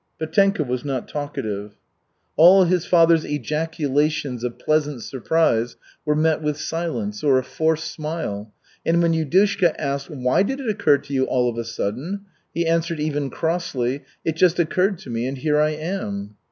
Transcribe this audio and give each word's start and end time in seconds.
Petenka 0.17 0.63
was 0.65 0.83
not 0.83 1.07
talkative. 1.07 1.73
All 2.35 2.63
his 2.63 2.87
father's 2.87 3.23
ejaculations 3.23 4.43
of 4.43 4.57
pleasant 4.57 5.03
surprise 5.03 5.75
were 6.05 6.15
met 6.15 6.41
with 6.41 6.57
silence, 6.59 7.23
or 7.23 7.37
a 7.37 7.43
forced 7.43 7.91
smile, 7.93 8.51
and 8.83 8.99
when 9.03 9.13
Yudushka 9.13 9.75
asked, 9.77 10.09
"Why 10.09 10.41
did 10.41 10.59
it 10.59 10.71
occur 10.71 10.97
to 10.97 11.13
you 11.13 11.25
all 11.25 11.47
of 11.47 11.57
a 11.59 11.63
sudden?" 11.63 12.21
he 12.51 12.65
answered 12.65 12.99
even 12.99 13.29
crossly, 13.29 14.03
"It 14.25 14.35
just 14.37 14.57
occurred 14.57 14.97
to 15.01 15.11
me 15.11 15.27
and 15.27 15.37
here 15.37 15.59
I 15.59 15.69
am." 15.69 16.35